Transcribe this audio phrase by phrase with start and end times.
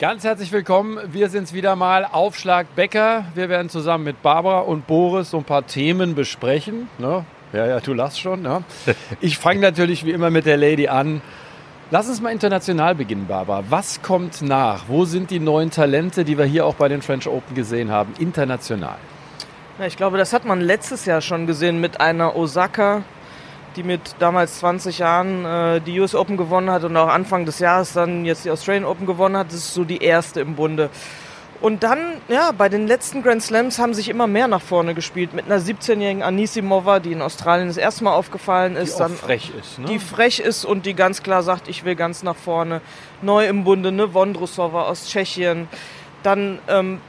[0.00, 0.98] Ganz herzlich willkommen.
[1.12, 3.26] Wir sind wieder mal Aufschlag Becker.
[3.34, 6.88] Wir werden zusammen mit Barbara und Boris so ein paar Themen besprechen.
[6.96, 7.26] Ne?
[7.52, 8.40] Ja, ja, du lachst schon.
[8.40, 8.64] Ne?
[9.20, 11.20] Ich fange natürlich wie immer mit der Lady an.
[11.90, 13.62] Lass uns mal international beginnen, Barbara.
[13.68, 14.84] Was kommt nach?
[14.88, 18.14] Wo sind die neuen Talente, die wir hier auch bei den French Open gesehen haben,
[18.18, 18.96] international?
[19.78, 23.02] Ja, ich glaube, das hat man letztes Jahr schon gesehen mit einer Osaka,
[23.76, 27.58] die mit damals 20 Jahren äh, die US Open gewonnen hat und auch Anfang des
[27.58, 29.48] Jahres dann jetzt die Australian Open gewonnen hat.
[29.48, 30.90] Das ist so die erste im Bunde.
[31.60, 35.34] Und dann, ja, bei den letzten Grand Slams haben sich immer mehr nach vorne gespielt.
[35.34, 38.94] Mit einer 17-jährigen Anisimova, die in Australien das erste Mal aufgefallen ist.
[38.94, 39.86] Die dann, frech ist, ne?
[39.86, 42.80] Die frech ist und die ganz klar sagt, ich will ganz nach vorne.
[43.20, 45.68] Neu im Bunde, ne, Vondrusova aus Tschechien.
[46.22, 47.00] Dann ähm,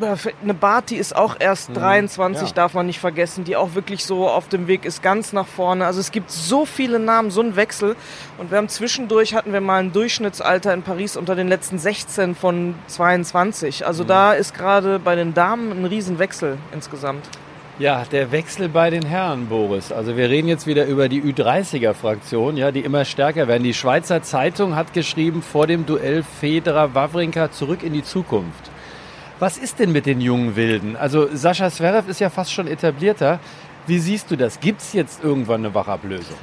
[0.00, 1.74] eine Barty ist auch erst mhm.
[1.74, 2.54] 23, ja.
[2.54, 5.86] darf man nicht vergessen, die auch wirklich so auf dem Weg ist, ganz nach vorne.
[5.86, 7.96] Also es gibt so viele Namen, so ein Wechsel.
[8.38, 12.34] Und wir haben zwischendurch, hatten wir mal ein Durchschnittsalter in Paris unter den letzten 16
[12.34, 13.86] von 22.
[13.86, 14.08] Also mhm.
[14.08, 17.24] da ist gerade bei den Damen ein Riesenwechsel insgesamt.
[17.80, 19.90] Ja, der Wechsel bei den Herren, Boris.
[19.90, 23.64] Also wir reden jetzt wieder über die Ü30er-Fraktion, ja, die immer stärker werden.
[23.64, 28.70] Die Schweizer Zeitung hat geschrieben vor dem Duell Federer-Wawrinka zurück in die Zukunft.
[29.40, 30.96] Was ist denn mit den jungen Wilden?
[30.96, 33.40] Also Sascha Zverev ist ja fast schon etablierter.
[33.86, 34.60] Wie siehst du das?
[34.60, 36.36] Gibt es jetzt irgendwann eine Wachablösung?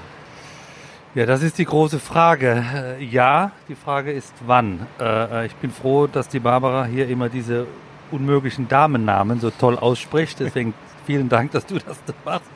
[1.15, 2.63] Ja, das ist die große Frage.
[2.99, 4.87] Äh, ja, die Frage ist wann.
[4.99, 7.65] Äh, ich bin froh, dass die Barbara hier immer diese
[8.11, 10.41] unmöglichen Damennamen so toll ausspricht.
[10.41, 10.73] Deswegen
[11.05, 12.49] vielen Dank, dass du das machst.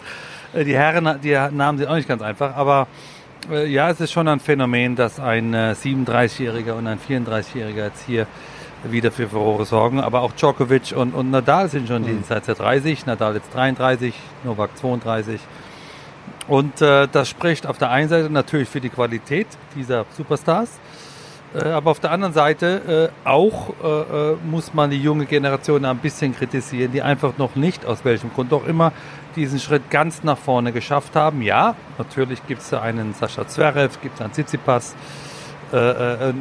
[0.53, 2.87] Äh, die Herren, die Namen sind auch nicht ganz einfach, aber
[3.67, 8.25] ja, es ist schon ein Phänomen, dass ein 37-Jähriger und ein 34-Jähriger jetzt hier
[8.83, 9.99] wieder für Furore sorgen.
[9.99, 12.23] Aber auch Djokovic und, und Nadal sind schon mhm.
[12.27, 15.39] seit 30, Nadal jetzt 33, Novak 32.
[16.47, 20.69] Und äh, das spricht auf der einen Seite natürlich für die Qualität dieser Superstars,
[21.55, 25.85] äh, aber auf der anderen Seite äh, auch äh, äh, muss man die junge Generation
[25.85, 28.91] ein bisschen kritisieren, die einfach noch nicht, aus welchem Grund auch immer,
[29.35, 31.41] diesen Schritt ganz nach vorne geschafft haben.
[31.41, 34.95] Ja, natürlich gibt es da einen Sascha Zverev, gibt es einen Tsitsipas,
[35.73, 36.33] äh, äh,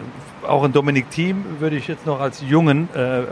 [0.45, 3.25] auch ein Dominik Thiem würde ich jetzt noch als Jungen äh, äh,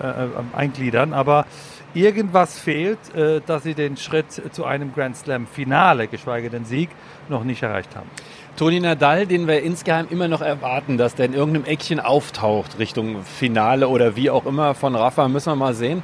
[0.54, 1.46] eingliedern, aber
[1.94, 6.90] irgendwas fehlt, äh, dass sie den Schritt zu einem Grand Slam Finale, geschweige denn Sieg,
[7.28, 8.08] noch nicht erreicht haben.
[8.56, 13.22] Toni Nadal, den wir insgeheim immer noch erwarten, dass der in irgendeinem Eckchen auftaucht Richtung
[13.24, 16.02] Finale oder wie auch immer von Rafa, müssen wir mal sehen.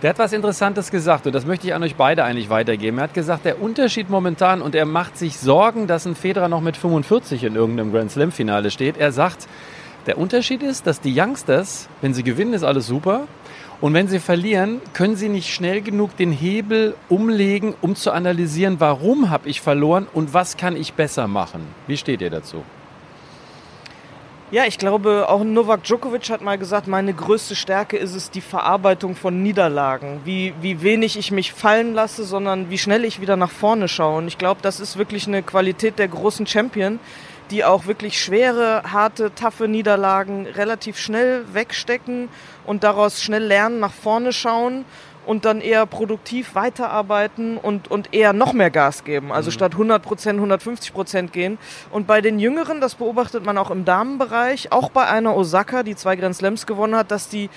[0.00, 2.98] Der hat was Interessantes gesagt und das möchte ich an euch beide eigentlich weitergeben.
[2.98, 6.60] Er hat gesagt, der Unterschied momentan und er macht sich Sorgen, dass ein Federer noch
[6.60, 8.96] mit 45 in irgendeinem Grand Slam Finale steht.
[8.96, 9.48] Er sagt,
[10.08, 13.28] der Unterschied ist, dass die Youngsters, wenn sie gewinnen, ist alles super.
[13.82, 18.80] Und wenn sie verlieren, können sie nicht schnell genug den Hebel umlegen, um zu analysieren,
[18.80, 21.60] warum habe ich verloren und was kann ich besser machen.
[21.86, 22.64] Wie steht ihr dazu?
[24.50, 28.40] Ja, ich glaube, auch Novak Djokovic hat mal gesagt, meine größte Stärke ist es die
[28.40, 30.22] Verarbeitung von Niederlagen.
[30.24, 34.16] Wie, wie wenig ich mich fallen lasse, sondern wie schnell ich wieder nach vorne schaue.
[34.16, 36.98] Und ich glaube, das ist wirklich eine Qualität der großen Champion,
[37.50, 42.28] die auch wirklich schwere, harte, taffe Niederlagen relativ schnell wegstecken
[42.66, 44.84] und daraus schnell lernen, nach vorne schauen
[45.28, 49.30] und dann eher produktiv weiterarbeiten und, und eher noch mehr Gas geben.
[49.30, 49.52] Also mhm.
[49.52, 51.58] statt 100 Prozent, 150 Prozent gehen.
[51.90, 55.96] Und bei den Jüngeren, das beobachtet man auch im Damenbereich, auch bei einer Osaka, die
[55.96, 57.50] zwei Grand Slams gewonnen hat, dass die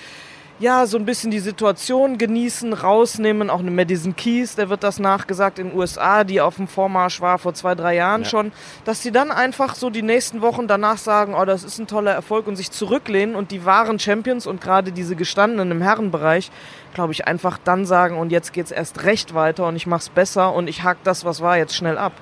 [0.62, 3.50] ja, so ein bisschen die Situation genießen, rausnehmen.
[3.50, 7.20] Auch eine Madison Keys, der wird das nachgesagt in den USA, die auf dem Vormarsch
[7.20, 8.28] war vor zwei, drei Jahren ja.
[8.28, 8.52] schon,
[8.84, 12.12] dass sie dann einfach so die nächsten Wochen danach sagen, oh, das ist ein toller
[12.12, 16.52] Erfolg und sich zurücklehnen und die wahren Champions und gerade diese gestandenen im Herrenbereich,
[16.94, 20.54] glaube ich, einfach dann sagen, und jetzt geht's erst recht weiter und ich mach's besser
[20.54, 22.12] und ich hack das, was war, jetzt schnell ab.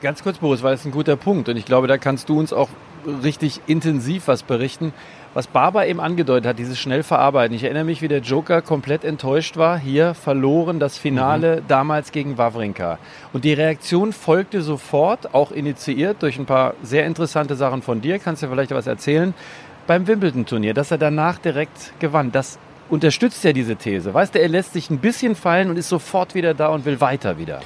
[0.00, 2.52] Ganz kurz, Boris, weil das ein guter Punkt und ich glaube, da kannst du uns
[2.52, 2.68] auch
[3.24, 4.92] richtig intensiv was berichten.
[5.34, 7.56] Was Barber eben angedeutet hat, dieses Schnellverarbeiten.
[7.56, 9.78] Ich erinnere mich, wie der Joker komplett enttäuscht war.
[9.78, 11.68] Hier verloren das Finale mhm.
[11.68, 12.98] damals gegen Wawrinka.
[13.32, 18.18] Und die Reaktion folgte sofort, auch initiiert durch ein paar sehr interessante Sachen von dir.
[18.18, 19.32] Kannst du vielleicht was erzählen?
[19.86, 22.30] Beim Wimbledon-Turnier, dass er danach direkt gewann.
[22.30, 22.58] Das
[22.90, 24.12] unterstützt ja diese These.
[24.12, 27.00] Weißt du, er lässt sich ein bisschen fallen und ist sofort wieder da und will
[27.00, 27.60] weiter wieder.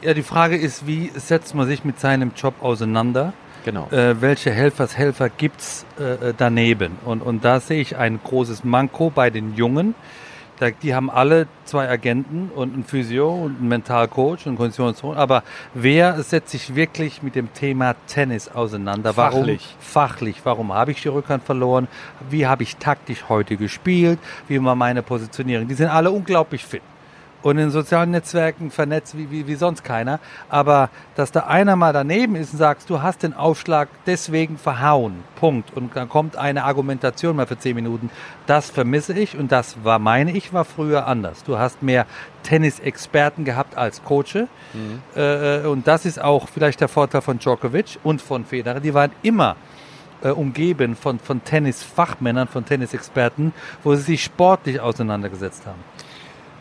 [0.00, 3.34] Ja, die Frage ist, wie setzt man sich mit seinem Job auseinander?
[3.64, 3.88] Genau.
[3.90, 6.98] Äh, welche Helfershelfer gibt's äh, daneben?
[7.04, 9.94] Und, und da sehe ich ein großes Manko bei den Jungen.
[10.58, 15.16] Da, die haben alle zwei Agenten und einen Physio und einen Mentalcoach und einen Konditionscoach.
[15.16, 15.42] Aber
[15.72, 19.14] wer setzt sich wirklich mit dem Thema Tennis auseinander?
[19.14, 19.62] Fachlich.
[19.62, 20.40] Warum, fachlich.
[20.44, 21.88] Warum habe ich die Rückhand verloren?
[22.28, 24.18] Wie habe ich taktisch heute gespielt?
[24.48, 25.66] Wie war meine Positionierung?
[25.66, 26.82] Die sind alle unglaublich fit.
[27.42, 30.20] Und in sozialen Netzwerken vernetzt wie, wie, wie sonst keiner.
[30.48, 35.22] Aber dass da einer mal daneben ist und sagt, du hast den Aufschlag deswegen verhauen,
[35.36, 35.76] Punkt.
[35.76, 38.10] Und dann kommt eine Argumentation mal für zehn Minuten.
[38.46, 41.44] Das vermisse ich und das war, meine ich, war früher anders.
[41.44, 42.06] Du hast mehr
[42.42, 44.48] Tennisexperten gehabt als Coache.
[44.72, 45.02] Mhm.
[45.14, 48.80] Äh, und das ist auch vielleicht der Vorteil von Djokovic und von Federer.
[48.80, 49.56] Die waren immer
[50.22, 53.52] äh, umgeben von, von Tennisfachmännern, von Tennisexperten,
[53.82, 55.78] wo sie sich sportlich auseinandergesetzt haben.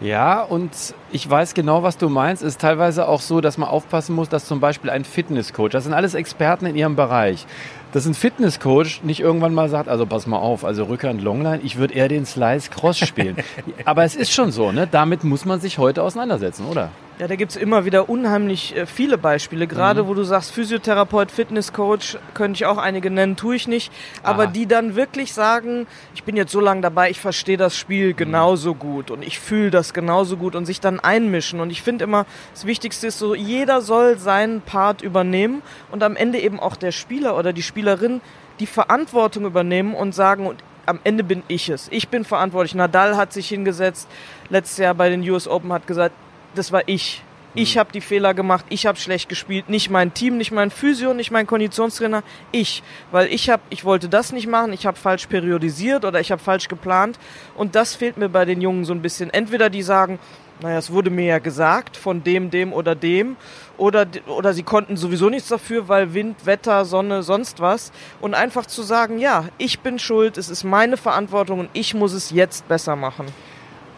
[0.02, 0.72] Ja, und
[1.12, 2.42] ich weiß genau, was du meinst.
[2.42, 5.84] Es ist teilweise auch so, dass man aufpassen muss, dass zum Beispiel ein Fitnesscoach, das
[5.84, 7.46] sind alles Experten in ihrem Bereich,
[7.92, 11.78] dass ein Fitnesscoach nicht irgendwann mal sagt, also pass mal auf, also Rückhand Longline, ich
[11.78, 13.36] würde eher den Slice Cross spielen.
[13.86, 14.88] Aber es ist schon so, ne?
[14.90, 16.92] Damit muss man sich heute auseinandersetzen, oder?
[17.20, 19.68] Ja, da gibt's immer wieder unheimlich äh, viele Beispiele.
[19.68, 20.08] Gerade mhm.
[20.08, 23.92] wo du sagst, Physiotherapeut, Fitnesscoach, könnte ich auch einige nennen, tue ich nicht.
[24.24, 24.52] Aber Aha.
[24.52, 25.86] die dann wirklich sagen,
[26.16, 28.16] ich bin jetzt so lange dabei, ich verstehe das Spiel mhm.
[28.16, 31.60] genauso gut und ich fühle das genauso gut und sich dann einmischen.
[31.60, 35.62] Und ich finde immer, das Wichtigste ist so, jeder soll seinen Part übernehmen
[35.92, 38.22] und am Ende eben auch der Spieler oder die Spielerin
[38.62, 41.90] die Verantwortung übernehmen und sagen, und am Ende bin ich es.
[41.92, 42.76] Ich bin verantwortlich.
[42.76, 44.08] Nadal hat sich hingesetzt,
[44.50, 46.16] letztes Jahr bei den US Open hat gesagt,
[46.56, 47.24] das war ich.
[47.56, 47.80] Ich mhm.
[47.80, 51.32] habe die Fehler gemacht, ich habe schlecht gespielt, nicht mein Team, nicht mein Physio, nicht
[51.32, 56.06] mein Konditionstrainer, ich, weil ich habe, ich wollte das nicht machen, ich habe falsch periodisiert
[56.06, 57.18] oder ich habe falsch geplant
[57.56, 59.32] und das fehlt mir bei den Jungen so ein bisschen.
[59.32, 60.20] Entweder die sagen,
[60.62, 63.38] naja, es wurde mir ja gesagt von dem, dem oder dem
[63.78, 68.66] oder oder sie konnten sowieso nichts dafür, weil Wind, Wetter, Sonne, sonst was und einfach
[68.66, 72.68] zu sagen, ja, ich bin schuld, es ist meine Verantwortung und ich muss es jetzt
[72.68, 73.26] besser machen.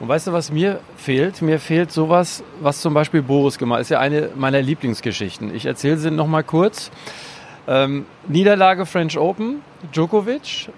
[0.01, 1.43] Und weißt du, was mir fehlt?
[1.43, 3.81] Mir fehlt sowas, was zum Beispiel Boris gemacht hat.
[3.81, 5.53] Ist ja eine meiner Lieblingsgeschichten.
[5.53, 6.89] Ich erzähle sie noch mal kurz.
[7.67, 9.61] Ähm, Niederlage French Open,
[9.93, 10.69] Djokovic.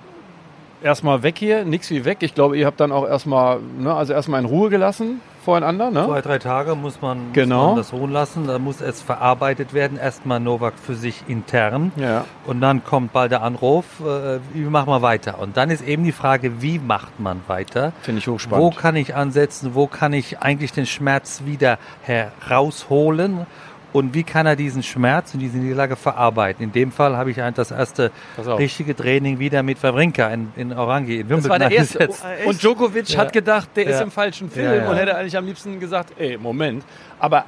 [0.83, 2.17] Erstmal weg hier, nix wie weg.
[2.19, 5.91] Ich glaube, ihr habt dann auch erstmal, ne, also erstmal in Ruhe gelassen voreinander.
[5.91, 6.05] Ne?
[6.05, 7.61] Zwei, drei Tage muss man, genau.
[7.61, 8.47] muss man das ruhen lassen.
[8.47, 9.97] Da muss es verarbeitet werden.
[9.97, 11.91] Erstmal Novak für sich intern.
[11.95, 12.25] Ja.
[12.45, 15.39] Und dann kommt bald der Anruf, äh, wie machen wir weiter?
[15.39, 17.93] Und dann ist eben die Frage, wie macht man weiter?
[18.01, 18.63] Finde ich hochspannend.
[18.63, 19.75] Wo kann ich ansetzen?
[19.75, 23.45] Wo kann ich eigentlich den Schmerz wieder herausholen?
[23.93, 26.63] Und wie kann er diesen Schmerz und diese Niederlage verarbeiten.
[26.63, 31.19] In dem Fall habe ich das erste richtige Training wieder mit Wawrinka in, in Orangi.
[31.19, 32.09] In das war der erste.
[32.09, 33.19] Oh, und Djokovic ja.
[33.19, 33.91] hat gedacht, der ja.
[33.91, 36.83] ist im falschen Film ja, und hätte eigentlich am liebsten gesagt, ey, Moment.
[37.19, 37.45] Aber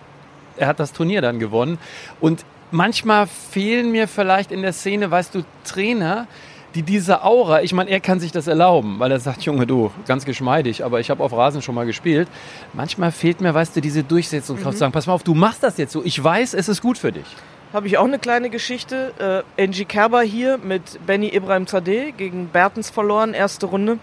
[0.58, 1.80] er hat das Turnier dann gewonnen.
[2.22, 6.28] Und manchmal fehlen mir vielleicht in der Szene, weißt du, Trainer,
[6.76, 9.92] die diese Aura, ich meine, er kann sich das erlauben, weil er sagt, Junge, du,
[10.06, 12.28] ganz geschmeidig, aber ich habe auf Rasen schon mal gespielt.
[12.74, 14.76] Manchmal fehlt mir, weißt du, diese Durchsetzungskraft, mhm.
[14.76, 16.98] zu sagen, pass mal auf, du machst das jetzt so, ich weiß, es ist gut
[16.98, 17.26] für dich.
[17.72, 19.44] Habe ich auch eine kleine Geschichte.
[19.58, 23.98] Äh, Angie Kerber hier mit Benny Ibrahim Zadeh gegen Bertens verloren, erste Runde.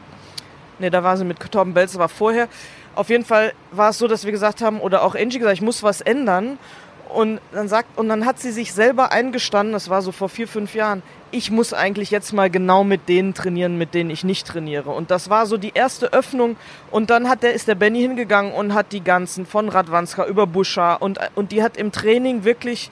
[0.78, 2.48] Ne, da war sie mit Torben Belz, war vorher.
[2.94, 5.62] Auf jeden Fall war es so, dass wir gesagt haben, oder auch Angie gesagt, ich
[5.62, 6.58] muss was ändern.
[7.12, 10.48] Und dann sagt, und dann hat sie sich selber eingestanden, das war so vor vier,
[10.48, 14.46] fünf Jahren, ich muss eigentlich jetzt mal genau mit denen trainieren, mit denen ich nicht
[14.46, 14.90] trainiere.
[14.90, 16.56] Und das war so die erste Öffnung.
[16.90, 20.46] Und dann hat der, ist der Benny hingegangen und hat die ganzen von Radwanska über
[20.46, 22.90] Buscha und, und die hat im Training wirklich,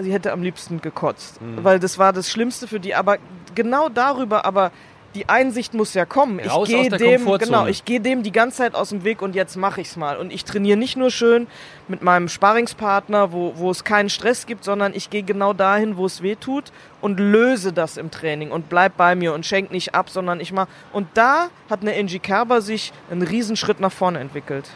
[0.00, 1.40] sie hätte am liebsten gekotzt.
[1.40, 1.64] Mhm.
[1.64, 2.94] Weil das war das Schlimmste für die.
[2.94, 3.18] Aber
[3.54, 4.72] genau darüber, aber
[5.14, 6.40] die Einsicht muss ja kommen.
[6.40, 9.34] Raus ich gehe dem, genau, ich gehe dem die ganze Zeit aus dem Weg und
[9.34, 10.16] jetzt mache ich's mal.
[10.16, 11.46] Und ich trainiere nicht nur schön
[11.88, 16.06] mit meinem Sparringspartner, wo, wo es keinen Stress gibt, sondern ich gehe genau dahin, wo
[16.06, 19.94] es weh tut und löse das im Training und bleib bei mir und schenk nicht
[19.94, 20.68] ab, sondern ich mach.
[20.92, 24.70] Und da hat eine Angie Kerber sich einen Riesenschritt nach vorne entwickelt.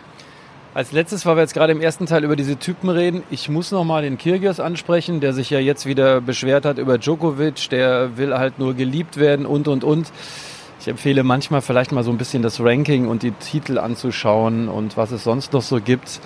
[0.75, 3.71] Als letztes, weil wir jetzt gerade im ersten Teil über diese Typen reden, ich muss
[3.71, 8.37] nochmal den Kirgios ansprechen, der sich ja jetzt wieder beschwert hat über Djokovic, der will
[8.37, 10.11] halt nur geliebt werden und, und, und.
[10.81, 14.97] Ich empfehle manchmal vielleicht mal so ein bisschen das Ranking und die Titel anzuschauen und
[14.97, 16.21] was es sonst noch so gibt.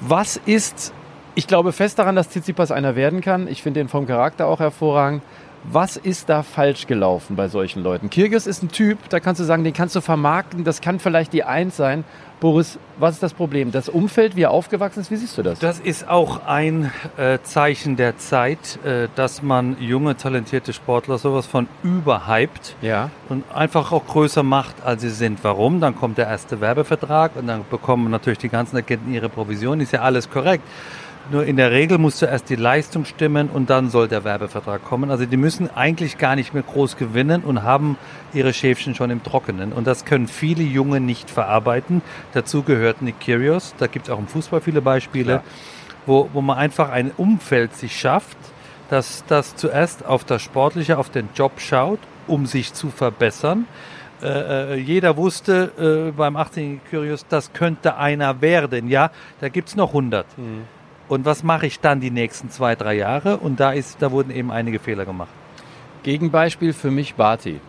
[0.00, 0.92] Was ist,
[1.36, 3.46] ich glaube fest daran, dass Tsitsipas einer werden kann.
[3.46, 5.22] Ich finde den vom Charakter auch hervorragend.
[5.62, 8.10] Was ist da falsch gelaufen bei solchen Leuten?
[8.10, 11.32] Kirgis ist ein Typ, da kannst du sagen, den kannst du vermarkten, das kann vielleicht
[11.32, 12.04] die Eins sein.
[12.38, 13.72] Boris, was ist das Problem?
[13.72, 15.58] Das Umfeld, wie er aufgewachsen ist, wie siehst du das?
[15.58, 21.46] Das ist auch ein äh, Zeichen der Zeit, äh, dass man junge, talentierte Sportler sowas
[21.46, 23.10] von überhypt ja.
[23.30, 25.44] und einfach auch größer macht, als sie sind.
[25.44, 25.80] Warum?
[25.80, 29.92] Dann kommt der erste Werbevertrag und dann bekommen natürlich die ganzen Agenten ihre Provision, ist
[29.92, 30.64] ja alles korrekt.
[31.30, 35.10] Nur in der Regel muss zuerst die Leistung stimmen und dann soll der Werbevertrag kommen.
[35.10, 37.98] Also die müssen eigentlich gar nicht mehr groß gewinnen und haben
[38.32, 39.72] ihre Schäfchen schon im Trockenen.
[39.72, 42.02] Und das können viele Junge nicht verarbeiten.
[42.32, 43.74] Dazu gehört Nick Kyrgios.
[43.78, 45.42] Da gibt es auch im Fußball viele Beispiele,
[46.06, 48.38] wo, wo man einfach ein Umfeld sich schafft,
[48.88, 53.66] dass das zuerst auf das Sportliche, auf den Job schaut, um sich zu verbessern
[54.22, 56.80] Äh, äh, jeder wusste äh, beim 18.
[56.88, 58.88] Curious, das könnte einer werden.
[58.88, 60.26] Ja, da gibt es noch 100.
[60.38, 60.62] Mhm.
[61.08, 63.36] Und was mache ich dann die nächsten zwei, drei Jahre?
[63.38, 65.30] Und da, ist, da wurden eben einige Fehler gemacht.
[66.02, 67.60] Gegenbeispiel für mich Barty.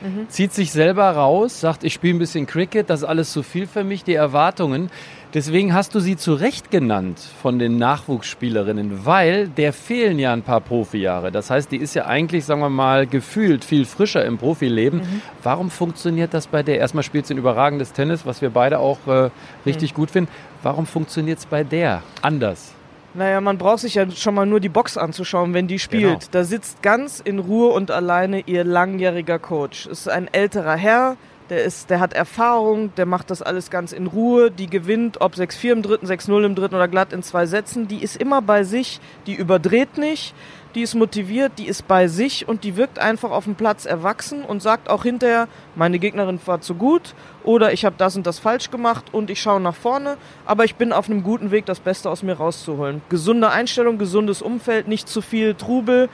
[0.00, 0.28] Mhm.
[0.28, 3.66] Zieht sich selber raus, sagt, ich spiele ein bisschen Cricket, das ist alles zu viel
[3.66, 4.90] für mich, die Erwartungen.
[5.34, 10.42] Deswegen hast du sie zu Recht genannt von den Nachwuchsspielerinnen, weil der fehlen ja ein
[10.42, 11.32] paar Profijahre.
[11.32, 15.00] Das heißt, die ist ja eigentlich, sagen wir mal, gefühlt viel frischer im Profileben.
[15.00, 15.22] Mhm.
[15.42, 16.78] Warum funktioniert das bei der?
[16.78, 19.30] Erstmal spielt sie ein überragendes Tennis, was wir beide auch äh,
[19.64, 19.96] richtig mhm.
[19.96, 20.30] gut finden.
[20.62, 22.74] Warum funktioniert es bei der anders?
[23.14, 26.20] Naja, man braucht sich ja schon mal nur die Box anzuschauen, wenn die spielt.
[26.20, 26.30] Genau.
[26.30, 29.86] Da sitzt ganz in Ruhe und alleine ihr langjähriger Coach.
[29.86, 31.16] Es ist ein älterer Herr,
[31.50, 35.34] der, ist, der hat Erfahrung, der macht das alles ganz in Ruhe, die gewinnt, ob
[35.34, 37.88] 6-4 im dritten, 6-0 im dritten oder glatt in zwei Sätzen.
[37.88, 40.34] Die ist immer bei sich, die überdreht nicht,
[40.74, 44.42] die ist motiviert, die ist bei sich und die wirkt einfach auf dem Platz erwachsen
[44.42, 48.38] und sagt auch hinterher, meine Gegnerin war zu gut oder ich habe das und das
[48.38, 51.80] falsch gemacht und ich schaue nach vorne, aber ich bin auf einem guten Weg, das
[51.80, 53.02] Beste aus mir rauszuholen.
[53.08, 56.08] Gesunde Einstellung, gesundes Umfeld, nicht zu viel Trubel.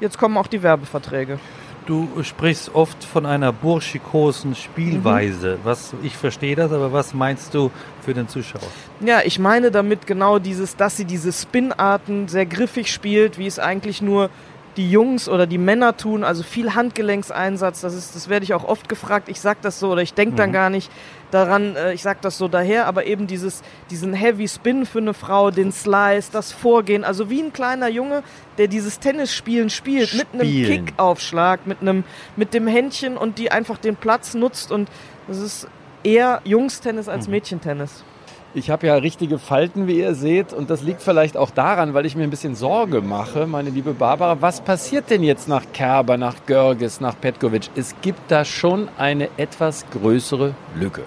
[0.00, 1.38] Jetzt kommen auch die Werbeverträge.
[1.86, 5.56] Du sprichst oft von einer burschikosen Spielweise.
[5.56, 5.64] Mhm.
[5.64, 7.70] Was, ich verstehe das, aber was meinst du
[8.04, 8.68] für den Zuschauer?
[9.00, 13.58] Ja, ich meine damit genau dieses, dass sie diese Spinarten sehr griffig spielt, wie es
[13.58, 14.30] eigentlich nur
[14.76, 18.64] die Jungs oder die Männer tun, also viel Handgelenkseinsatz, das ist, das werde ich auch
[18.64, 19.28] oft gefragt.
[19.28, 20.36] Ich sag das so oder ich denke mhm.
[20.36, 20.90] dann gar nicht
[21.30, 25.14] daran, äh, ich sag das so daher, aber eben dieses, diesen Heavy Spin für eine
[25.14, 28.22] Frau, den Slice, das Vorgehen, also wie ein kleiner Junge,
[28.58, 30.26] der dieses Tennisspielen spielt, Spielen.
[30.32, 32.04] mit einem Kickaufschlag, mit einem,
[32.36, 34.88] mit dem Händchen und die einfach den Platz nutzt und
[35.28, 35.68] das ist
[36.02, 37.32] eher Jungstennis als mhm.
[37.32, 38.04] Mädchentennis.
[38.54, 42.04] Ich habe ja richtige Falten, wie ihr seht, und das liegt vielleicht auch daran, weil
[42.04, 44.42] ich mir ein bisschen Sorge mache, meine liebe Barbara.
[44.42, 47.70] Was passiert denn jetzt nach Kerber, nach Görges, nach Petkovic?
[47.76, 51.04] Es gibt da schon eine etwas größere Lücke.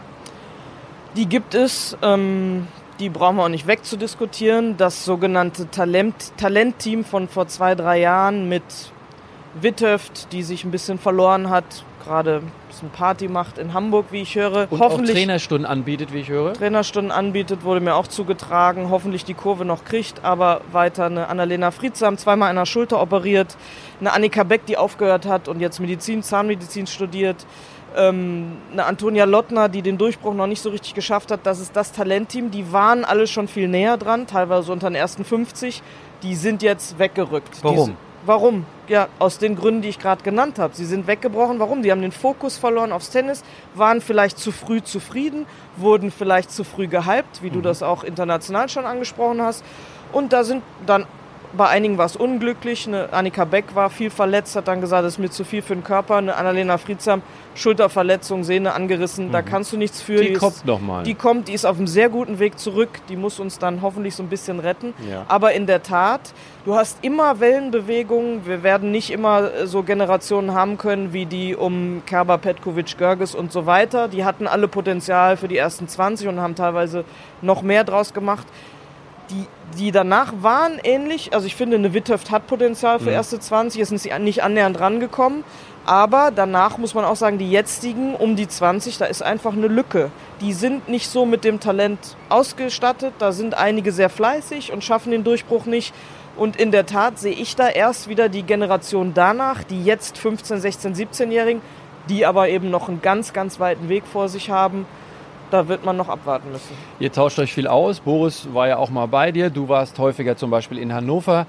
[1.15, 1.95] Die gibt es.
[2.01, 2.67] Ähm,
[2.99, 4.75] die brauchen wir auch nicht wegzudiskutieren.
[4.77, 8.63] Das sogenannte Talent, Talentteam von vor zwei, drei Jahren mit
[9.61, 14.21] Wittöft, die sich ein bisschen verloren hat, gerade ein bisschen Party macht in Hamburg, wie
[14.21, 14.67] ich höre.
[14.69, 16.53] Und Hoffentlich auch Trainerstunden anbietet, wie ich höre.
[16.53, 18.89] Trainerstunden anbietet, wurde mir auch zugetragen.
[18.89, 23.57] Hoffentlich die Kurve noch kriegt, aber weiter eine Annalena Friedsam, zweimal an der Schulter operiert.
[23.99, 27.45] Eine Annika Beck, die aufgehört hat und jetzt Medizin, Zahnmedizin studiert.
[27.95, 31.41] Ähm, eine Antonia Lottner, die den Durchbruch noch nicht so richtig geschafft hat.
[31.43, 32.51] Das ist das Talentteam.
[32.51, 35.81] Die waren alle schon viel näher dran, teilweise unter den ersten 50.
[36.23, 37.59] Die sind jetzt weggerückt.
[37.61, 37.95] Warum?
[38.25, 38.65] Warum?
[38.87, 40.75] Ja, aus den Gründen, die ich gerade genannt habe.
[40.75, 41.59] Sie sind weggebrochen.
[41.59, 41.83] Warum?
[41.83, 43.43] Die haben den Fokus verloren aufs Tennis,
[43.75, 45.45] waren vielleicht zu früh zufrieden,
[45.77, 47.53] wurden vielleicht zu früh gehypt, wie mhm.
[47.53, 49.63] du das auch international schon angesprochen hast.
[50.11, 51.05] Und da sind dann
[51.55, 52.87] bei einigen war es unglücklich.
[52.87, 55.75] Eine Annika Beck war viel verletzt, hat dann gesagt, das ist mir zu viel für
[55.75, 56.15] den Körper.
[56.15, 57.21] Eine Annalena Friedsam,
[57.55, 59.31] Schulterverletzung, Sehne angerissen, mhm.
[59.31, 60.17] da kannst du nichts für.
[60.17, 61.03] Die, die kommt nochmal.
[61.03, 62.89] Die kommt, die ist auf einem sehr guten Weg zurück.
[63.09, 64.93] Die muss uns dann hoffentlich so ein bisschen retten.
[65.09, 65.25] Ja.
[65.27, 66.33] Aber in der Tat,
[66.65, 68.45] du hast immer Wellenbewegungen.
[68.45, 73.51] Wir werden nicht immer so Generationen haben können wie die um Kerber, Petkovic, Görges und
[73.51, 74.07] so weiter.
[74.07, 77.05] Die hatten alle Potenzial für die ersten 20 und haben teilweise
[77.41, 78.47] noch mehr draus gemacht
[79.29, 79.47] die,
[79.77, 81.33] die danach waren ähnlich.
[81.33, 83.15] Also ich finde, eine Witthöft hat Potenzial für mhm.
[83.15, 85.43] erste 20, ist nicht annähernd rangekommen.
[85.85, 89.67] Aber danach muss man auch sagen, die jetzigen um die 20, da ist einfach eine
[89.67, 90.11] Lücke.
[90.41, 91.99] Die sind nicht so mit dem Talent
[92.29, 93.13] ausgestattet.
[93.19, 95.93] Da sind einige sehr fleißig und schaffen den Durchbruch nicht.
[96.35, 100.59] Und in der Tat sehe ich da erst wieder die Generation danach, die jetzt 15,
[100.59, 101.61] 16, 17-Jährigen,
[102.09, 104.85] die aber eben noch einen ganz, ganz weiten Weg vor sich haben
[105.51, 106.75] da wird man noch abwarten müssen.
[106.99, 107.99] Ihr tauscht euch viel aus.
[107.99, 109.49] Boris war ja auch mal bei dir.
[109.49, 111.45] Du warst häufiger zum Beispiel in Hannover.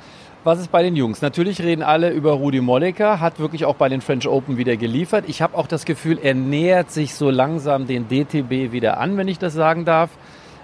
[0.47, 1.23] Was ist bei den Jungs?
[1.23, 5.25] Natürlich reden alle über Rudi Molleker, hat wirklich auch bei den French Open wieder geliefert.
[5.27, 9.27] Ich habe auch das Gefühl, er nähert sich so langsam den DTB wieder an, wenn
[9.27, 10.09] ich das sagen darf.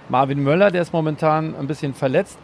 [0.08, 2.38] Marvin Möller, der ist momentan ein bisschen verletzt.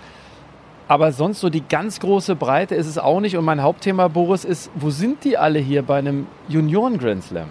[0.89, 3.37] Aber sonst so die ganz große Breite ist es auch nicht.
[3.37, 7.47] Und mein Hauptthema, Boris, ist, wo sind die alle hier bei einem Junioren Grand Slam?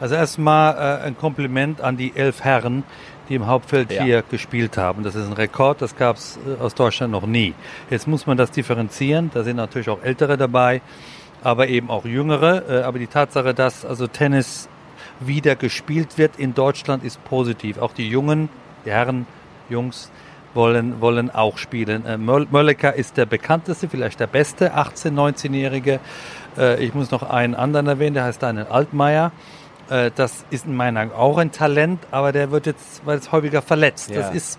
[0.00, 2.82] Also erstmal äh, ein Kompliment an die elf Herren,
[3.28, 4.02] die im Hauptfeld ja.
[4.02, 5.02] hier gespielt haben.
[5.02, 7.54] Das ist ein Rekord, das gab es äh, aus Deutschland noch nie.
[7.90, 9.30] Jetzt muss man das differenzieren.
[9.34, 10.80] Da sind natürlich auch Ältere dabei,
[11.42, 12.62] aber eben auch Jüngere.
[12.68, 14.68] Äh, aber die Tatsache, dass also Tennis
[15.20, 17.78] wieder gespielt wird in Deutschland, ist positiv.
[17.78, 18.48] Auch die Jungen,
[18.84, 19.26] die Herren,
[19.68, 20.10] Jungs,
[20.54, 22.06] wollen, wollen auch spielen.
[22.06, 26.00] Äh, Möllecker ist der bekannteste, vielleicht der beste 18-, 19-Jährige.
[26.56, 29.32] Äh, ich muss noch einen anderen erwähnen, der heißt Daniel Altmaier.
[29.90, 33.32] Äh, das ist in meinen Augen auch ein Talent, aber der wird jetzt, weil es
[33.32, 34.10] häufiger verletzt.
[34.10, 34.22] Ja.
[34.22, 34.58] Das ist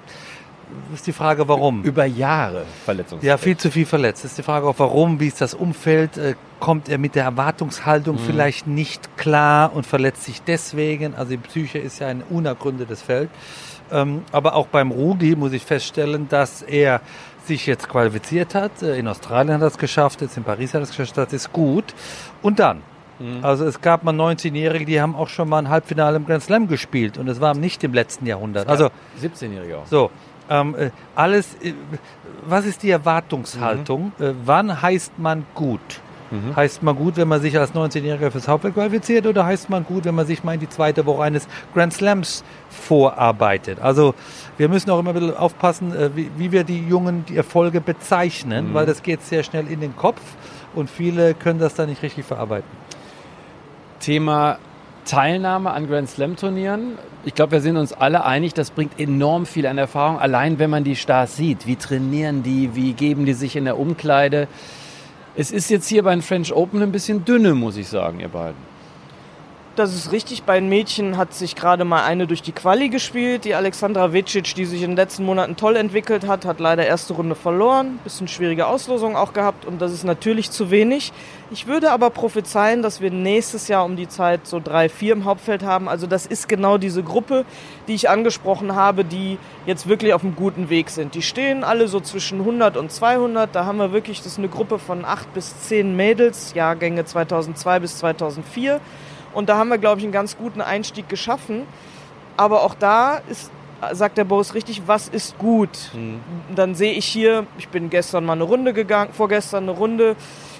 [0.94, 1.84] ist die Frage, warum?
[1.84, 3.28] Über Jahre verletzungsfähig.
[3.28, 4.26] Ja, viel zu viel verletzt.
[4.26, 6.18] Ist die Frage auch, warum, wie ist das Umfeld?
[6.18, 8.20] Äh, kommt er mit der Erwartungshaltung mhm.
[8.20, 11.16] vielleicht nicht klar und verletzt sich deswegen?
[11.16, 13.30] Also die Psyche ist ja ein unergründetes Feld.
[13.92, 17.02] Ähm, aber auch beim Rudi muss ich feststellen, dass er
[17.46, 18.84] sich jetzt qualifiziert hat.
[18.84, 21.34] Äh, in Australien hat er es geschafft, jetzt in Paris hat er es geschafft, das
[21.34, 21.96] ist gut.
[22.42, 22.82] Und dann
[23.20, 23.44] Mhm.
[23.44, 26.68] Also es gab mal 19-Jährige, die haben auch schon mal ein Halbfinale im Grand Slam
[26.68, 28.68] gespielt und es war nicht im letzten Jahrhundert.
[28.68, 28.90] Also
[29.22, 29.88] 17-Jährige auch.
[29.88, 30.12] So,
[30.50, 31.56] ähm, äh, alles.
[31.62, 31.74] Äh,
[32.46, 34.14] was ist die Erwartungshaltung?
[34.18, 34.26] Mhm.
[34.26, 36.02] Äh, wann heißt man gut?
[36.32, 36.56] Mhm.
[36.56, 40.06] Heißt man gut, wenn man sich als 19-Jähriger fürs Hauptfeld qualifiziert oder heißt man gut,
[40.06, 43.80] wenn man sich mal in die zweite Woche eines Grand Slams vorarbeitet?
[43.80, 44.14] Also
[44.58, 47.82] wir müssen auch immer ein bisschen aufpassen, äh, wie, wie, wir die Jungen die Erfolge
[47.82, 48.74] bezeichnen, mhm.
[48.74, 50.22] weil das geht sehr schnell in den Kopf
[50.76, 52.70] und viele können das dann nicht richtig verarbeiten.
[54.00, 54.58] Thema
[55.06, 56.98] Teilnahme an Grand Slam Turnieren.
[57.26, 60.20] Ich glaube, wir sind uns alle einig, das bringt enorm viel an Erfahrung.
[60.20, 63.80] Allein wenn man die Stars sieht, wie trainieren die, wie geben die sich in der
[63.80, 64.48] Umkleide.
[65.36, 68.30] Es ist jetzt hier bei den French Open ein bisschen dünne, muss ich sagen, ihr
[68.30, 68.70] beiden
[69.80, 70.44] das ist richtig.
[70.44, 73.46] Bei den Mädchen hat sich gerade mal eine durch die Quali gespielt.
[73.46, 77.14] Die Alexandra Vicic, die sich in den letzten Monaten toll entwickelt hat, hat leider erste
[77.14, 77.98] Runde verloren.
[78.04, 81.14] Bisschen schwierige Auslosung auch gehabt und das ist natürlich zu wenig.
[81.52, 85.26] Ich würde aber prophezeien, dass wir nächstes Jahr um die Zeit so drei, vier im
[85.26, 85.90] Hauptfeld haben.
[85.90, 87.44] Also das ist genau diese Gruppe,
[87.88, 91.16] die ich angesprochen habe, die jetzt wirklich auf einem guten Weg sind.
[91.16, 93.56] Die stehen alle so zwischen 100 und 200.
[93.56, 97.80] Da haben wir wirklich, das ist eine Gruppe von acht bis zehn Mädels, Jahrgänge 2002
[97.80, 98.80] bis 2004.
[99.34, 101.64] Und da haben wir, glaube ich, einen ganz guten Einstieg geschaffen.
[102.38, 103.50] Aber auch da ist,
[103.94, 105.70] sagt der Boris richtig, was ist gut?
[105.94, 106.20] Mhm.
[106.56, 110.16] Dann sehe ich hier, ich bin gestern mal eine Runde gegangen, vorgestern eine Runde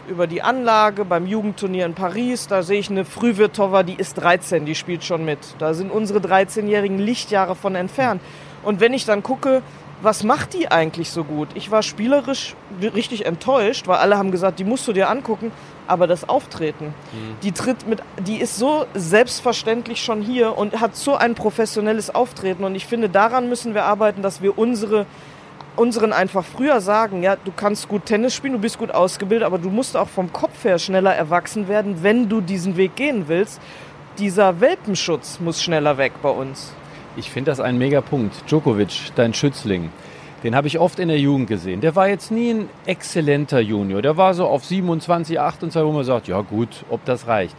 [0.10, 2.48] über die Anlage beim Jugendturnier in Paris.
[2.48, 5.40] Da sehe ich eine Frühwirtova, die ist 13, die spielt schon mit.
[5.60, 8.22] Da sind unsere 13-jährigen Lichtjahre von entfernt.
[8.64, 9.62] Und wenn ich dann gucke,
[10.02, 11.50] was macht die eigentlich so gut?
[11.56, 15.52] Ich war spielerisch richtig enttäuscht, weil alle haben gesagt, die musst du dir angucken
[15.90, 17.36] aber das Auftreten, mhm.
[17.42, 22.64] die tritt mit, die ist so selbstverständlich schon hier und hat so ein professionelles Auftreten
[22.64, 25.08] und ich finde, daran müssen wir arbeiten, dass wir unsere
[25.76, 29.58] unseren einfach früher sagen, ja, du kannst gut Tennis spielen, du bist gut ausgebildet, aber
[29.58, 33.62] du musst auch vom Kopf her schneller erwachsen werden, wenn du diesen Weg gehen willst.
[34.18, 36.74] Dieser Welpenschutz muss schneller weg bei uns.
[37.16, 38.36] Ich finde das ein mega Punkt.
[38.50, 39.90] Djokovic, dein Schützling.
[40.44, 41.82] Den habe ich oft in der Jugend gesehen.
[41.82, 44.02] Der war jetzt nie ein exzellenter Junior.
[44.02, 47.56] Der war so auf 27, 28, wo man sagt, ja gut, ob das reicht.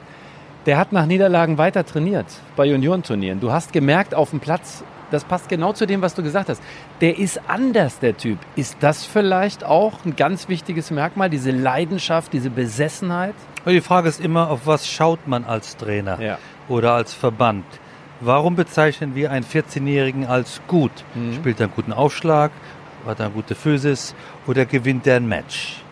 [0.66, 3.40] Der hat nach Niederlagen weiter trainiert bei Juniorenturnieren.
[3.40, 6.62] Du hast gemerkt auf dem Platz, das passt genau zu dem, was du gesagt hast.
[7.00, 8.38] Der ist anders, der Typ.
[8.56, 13.34] Ist das vielleicht auch ein ganz wichtiges Merkmal, diese Leidenschaft, diese Besessenheit?
[13.66, 16.38] Die Frage ist immer, auf was schaut man als Trainer ja.
[16.68, 17.64] oder als Verband?
[18.20, 20.92] Warum bezeichnen wir einen 14-Jährigen als gut?
[21.14, 21.34] Mhm.
[21.34, 22.50] Spielt er einen guten Aufschlag?
[23.06, 24.14] Hat er eine gute Physis?
[24.46, 25.82] Oder gewinnt er ein Match?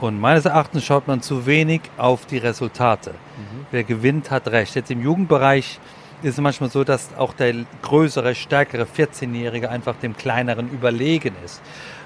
[0.00, 3.10] Und meines Erachtens schaut man zu wenig auf die Resultate.
[3.10, 3.66] Mhm.
[3.70, 4.74] Wer gewinnt, hat recht.
[4.74, 5.78] Jetzt im Jugendbereich
[6.22, 11.60] ist es manchmal so, dass auch der größere, stärkere 14-Jährige einfach dem kleineren überlegen ist.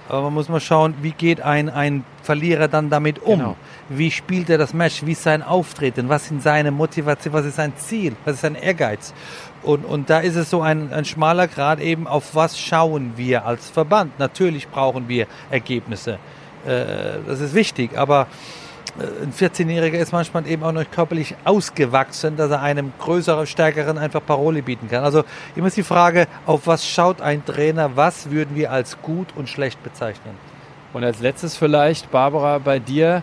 [0.09, 3.38] Aber man muss mal schauen, wie geht ein, ein Verlierer dann damit um?
[3.38, 3.57] Genau.
[3.88, 5.07] Wie spielt er das Match?
[5.07, 6.09] Wie ist sein Auftreten?
[6.09, 7.33] Was sind seine Motivation?
[7.33, 8.16] Was ist sein Ziel?
[8.25, 9.14] Was ist sein Ehrgeiz?
[9.62, 13.46] Und, und da ist es so ein, ein schmaler Grad eben, auf was schauen wir
[13.46, 14.18] als Verband.
[14.18, 16.18] Natürlich brauchen wir Ergebnisse.
[16.66, 18.27] Äh, das ist wichtig, aber
[18.98, 24.24] ein 14-Jähriger ist manchmal eben auch noch körperlich ausgewachsen, dass er einem größeren, stärkeren einfach
[24.24, 25.05] Parole bieten kann.
[25.05, 25.24] Also
[25.57, 29.48] immer ist die Frage, auf was schaut ein Trainer, was würden wir als gut und
[29.48, 30.35] schlecht bezeichnen?
[30.92, 33.22] Und als letztes vielleicht, Barbara, bei dir,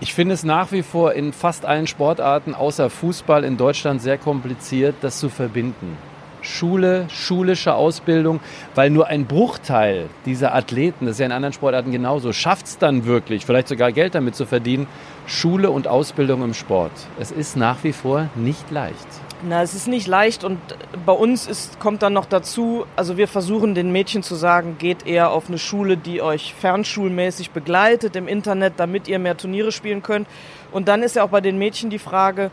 [0.00, 4.18] ich finde es nach wie vor in fast allen Sportarten außer Fußball in Deutschland sehr
[4.18, 5.96] kompliziert, das zu verbinden.
[6.44, 8.40] Schule, schulische Ausbildung,
[8.74, 12.78] weil nur ein Bruchteil dieser Athleten, das ist ja in anderen Sportarten genauso, schafft es
[12.78, 14.86] dann wirklich, vielleicht sogar Geld damit zu verdienen,
[15.26, 16.92] Schule und Ausbildung im Sport.
[17.18, 19.06] Es ist nach wie vor nicht leicht.
[19.46, 20.58] Na, es ist nicht leicht und
[21.04, 25.06] bei uns ist, kommt dann noch dazu, also wir versuchen den Mädchen zu sagen, geht
[25.06, 30.02] eher auf eine Schule, die euch fernschulmäßig begleitet im Internet, damit ihr mehr Turniere spielen
[30.02, 30.28] könnt.
[30.72, 32.50] Und dann ist ja auch bei den Mädchen die Frage,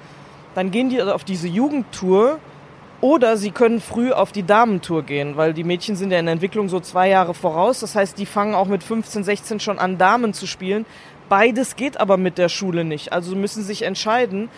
[0.53, 2.39] dann gehen die auf diese Jugendtour
[3.01, 6.33] oder sie können früh auf die Damentour gehen, weil die Mädchen sind ja in der
[6.33, 7.79] Entwicklung so zwei Jahre voraus.
[7.79, 10.85] Das heißt, die fangen auch mit 15, 16 schon an, Damen zu spielen.
[11.27, 13.11] Beides geht aber mit der Schule nicht.
[13.11, 14.49] Also müssen sich entscheiden,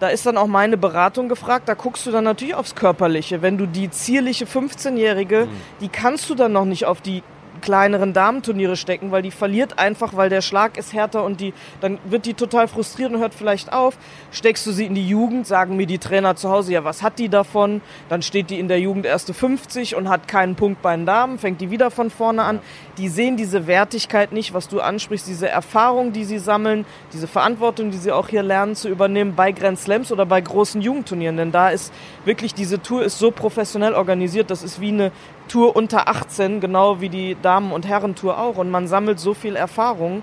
[0.00, 1.68] da ist dann auch meine Beratung gefragt.
[1.68, 3.40] Da guckst du dann natürlich aufs Körperliche.
[3.40, 5.50] Wenn du die zierliche 15-Jährige, mhm.
[5.80, 7.22] die kannst du dann noch nicht auf die
[7.62, 11.98] kleineren Damenturniere stecken, weil die verliert einfach, weil der Schlag ist härter und die, dann
[12.04, 13.96] wird die total frustriert und hört vielleicht auf.
[14.30, 17.18] Steckst du sie in die Jugend, sagen mir die Trainer zu Hause, ja, was hat
[17.18, 17.80] die davon?
[18.08, 21.38] Dann steht die in der Jugend erste 50 und hat keinen Punkt bei den Damen,
[21.38, 22.60] fängt die wieder von vorne an.
[22.98, 27.90] Die sehen diese Wertigkeit nicht, was du ansprichst, diese Erfahrung, die sie sammeln, diese Verantwortung,
[27.90, 31.36] die sie auch hier lernen zu übernehmen bei Grand Slams oder bei großen Jugendturnieren.
[31.36, 31.92] Denn da ist
[32.24, 35.12] wirklich, diese Tour ist so professionell organisiert, das ist wie eine
[35.52, 38.56] Tour unter 18, genau wie die Damen- und Herrentour auch.
[38.56, 40.22] Und man sammelt so viel Erfahrung.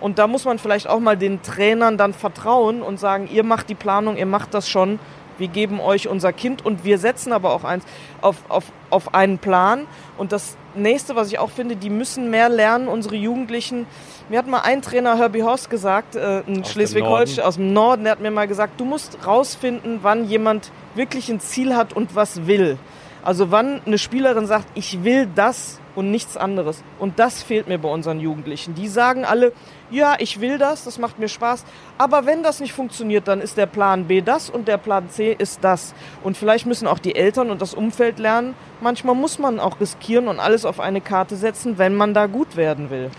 [0.00, 3.68] Und da muss man vielleicht auch mal den Trainern dann vertrauen und sagen, ihr macht
[3.68, 4.98] die Planung, ihr macht das schon.
[5.36, 7.84] Wir geben euch unser Kind und wir setzen aber auch eins
[8.22, 9.86] auf, auf, auf einen Plan.
[10.16, 13.86] Und das nächste, was ich auch finde, die müssen mehr lernen, unsere Jugendlichen.
[14.30, 18.12] Mir hat mal ein Trainer, Herbie Horst, gesagt, äh, in Schleswig-Holstein aus dem Norden, der
[18.12, 22.46] hat mir mal gesagt, du musst rausfinden, wann jemand wirklich ein Ziel hat und was
[22.46, 22.78] will.
[23.22, 26.82] Also wann eine Spielerin sagt, ich will das und nichts anderes.
[26.98, 28.74] Und das fehlt mir bei unseren Jugendlichen.
[28.74, 29.52] Die sagen alle,
[29.90, 31.64] ja, ich will das, das macht mir Spaß.
[31.98, 35.34] Aber wenn das nicht funktioniert, dann ist der Plan B das und der Plan C
[35.36, 35.94] ist das.
[36.22, 40.28] Und vielleicht müssen auch die Eltern und das Umfeld lernen, manchmal muss man auch riskieren
[40.28, 43.10] und alles auf eine Karte setzen, wenn man da gut werden will.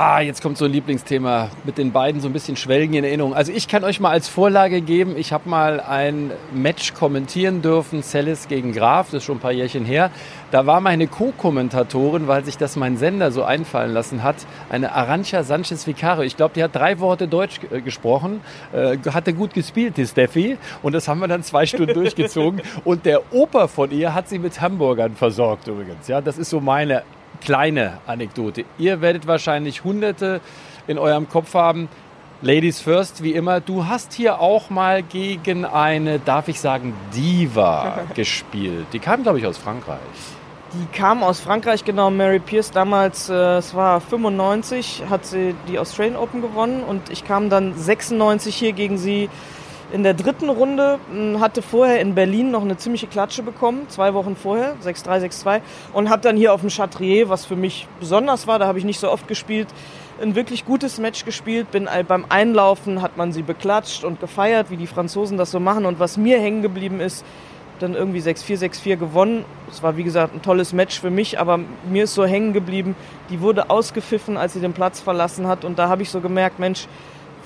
[0.00, 3.34] Ah, jetzt kommt so ein Lieblingsthema mit den beiden so ein bisschen Schwelgen in Erinnerung.
[3.34, 8.04] Also ich kann euch mal als Vorlage geben, ich habe mal ein Match kommentieren dürfen,
[8.04, 10.12] Celis gegen Graf, das ist schon ein paar Jährchen her.
[10.52, 14.36] Da war meine Co-Kommentatorin, weil sich das mein Sender so einfallen lassen hat,
[14.70, 16.22] eine Arancha Sanchez Vicario.
[16.22, 18.40] Ich glaube, die hat drei Worte Deutsch äh, gesprochen,
[18.72, 20.58] äh, hatte gut gespielt, die Steffi.
[20.80, 22.62] Und das haben wir dann zwei Stunden durchgezogen.
[22.84, 26.06] Und der Opa von ihr hat sie mit Hamburgern versorgt übrigens.
[26.06, 27.02] Ja, das ist so meine
[27.40, 28.64] kleine Anekdote.
[28.78, 30.40] Ihr werdet wahrscheinlich hunderte
[30.86, 31.88] in eurem Kopf haben.
[32.40, 33.60] Ladies first, wie immer.
[33.60, 38.86] Du hast hier auch mal gegen eine, darf ich sagen, Diva gespielt.
[38.92, 39.98] Die kam, glaube ich, aus Frankreich.
[40.74, 42.10] Die kam aus Frankreich, genau.
[42.10, 47.24] Mary Pierce damals, äh, es war 95, hat sie die Australian Open gewonnen und ich
[47.24, 49.30] kam dann 96 hier gegen sie
[49.92, 54.14] in der dritten Runde hm, hatte vorher in Berlin noch eine ziemliche Klatsche bekommen, zwei
[54.14, 55.60] Wochen vorher, 6-3, 6-2
[55.92, 58.84] und habe dann hier auf dem Chatrier, was für mich besonders war, da habe ich
[58.84, 59.68] nicht so oft gespielt,
[60.20, 61.70] ein wirklich gutes Match gespielt.
[61.70, 65.86] Bin beim Einlaufen hat man sie beklatscht und gefeiert, wie die Franzosen das so machen.
[65.86, 67.24] Und was mir hängen geblieben ist,
[67.78, 69.44] dann irgendwie 6-4, 6-4 gewonnen.
[69.70, 72.96] Es war wie gesagt ein tolles Match für mich, aber mir ist so hängen geblieben.
[73.30, 75.64] Die wurde ausgepfiffen, als sie den Platz verlassen hat.
[75.64, 76.88] Und da habe ich so gemerkt, Mensch,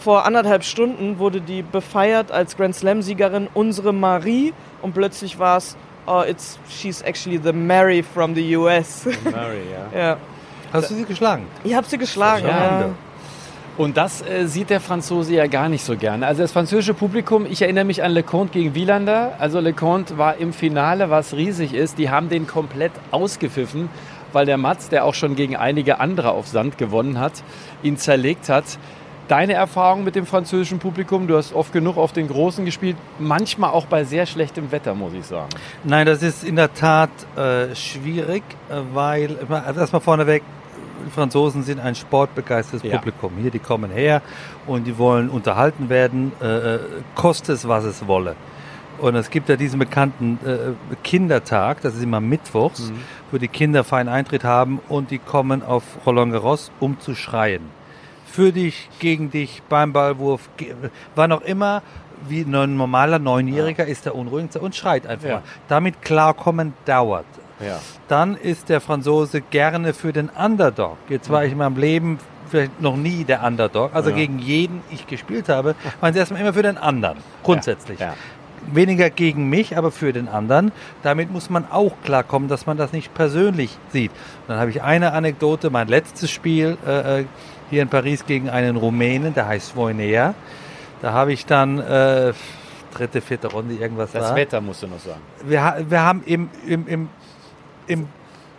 [0.03, 5.77] vor anderthalb Stunden wurde die befeiert als Grand Slam-Siegerin unsere Marie und plötzlich war es,
[6.07, 9.07] oh, it's, she's actually the Mary from the US.
[9.25, 9.62] Mary,
[9.93, 9.99] ja.
[9.99, 10.17] ja.
[10.73, 11.47] Hast du sie geschlagen?
[11.65, 12.91] Ich habe sie geschlagen, ja.
[13.79, 16.27] Und das äh, sieht der Franzose ja gar nicht so gerne.
[16.27, 19.37] Also das französische Publikum, ich erinnere mich an Leconte gegen Wielander.
[19.38, 21.97] Also Leconte war im Finale, was riesig ist.
[21.97, 23.88] Die haben den komplett ausgepfiffen,
[24.33, 27.33] weil der Matz, der auch schon gegen einige andere auf Sand gewonnen hat,
[27.83, 28.65] ihn zerlegt hat.
[29.28, 33.70] Deine Erfahrung mit dem französischen Publikum, du hast oft genug auf den Großen gespielt, manchmal
[33.70, 35.48] auch bei sehr schlechtem Wetter, muss ich sagen.
[35.85, 40.42] Nein, das ist in der Tat äh, schwierig, äh, weil, also erstmal vorneweg,
[41.06, 42.98] die Franzosen sind ein sportbegeistertes ja.
[42.98, 43.32] Publikum.
[43.40, 44.22] Hier, die kommen her
[44.66, 46.78] und die wollen unterhalten werden, äh, äh,
[47.14, 48.35] koste es, was es wolle.
[48.98, 52.96] Und es gibt ja diesen bekannten äh, Kindertag, das ist immer mittwochs, mhm.
[53.30, 57.82] wo die Kinder feinen Eintritt haben und die kommen auf Roland Garros, um zu schreien
[58.33, 60.49] für dich, gegen dich, beim Ballwurf,
[61.14, 61.83] wann auch immer,
[62.29, 63.90] wie ein normaler Neunjähriger ja.
[63.90, 65.35] ist der unruhigste und schreit einfach ja.
[65.37, 65.42] mal.
[65.68, 67.27] Damit klarkommen dauert.
[67.61, 67.81] Ja.
[68.09, 70.97] Dann ist der Franzose gerne für den Underdog.
[71.09, 72.18] Jetzt war ich in meinem Leben
[72.49, 73.95] vielleicht noch nie der Underdog.
[73.95, 77.18] Also gegen jeden ich gespielt habe, waren sie erstmal immer für den anderen.
[77.42, 77.99] Grundsätzlich.
[78.74, 80.72] Weniger gegen mich, aber für den anderen.
[81.02, 84.11] Damit muss man auch klarkommen, dass man das nicht persönlich sieht.
[84.11, 87.24] Und dann habe ich eine Anekdote, mein letztes Spiel äh, äh
[87.70, 90.35] hier in Paris gegen einen Rumänen, der heißt Voinea.
[91.00, 92.35] Da habe ich dann äh,
[92.94, 94.37] dritte, vierte Runde irgendwas Das war.
[94.37, 95.22] Wetter musst du noch sagen.
[95.44, 97.08] Wir, wir haben im, im, im,
[97.87, 98.08] im